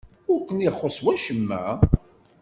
[0.31, 1.63] Ur ken-ixuṣṣ wacemma?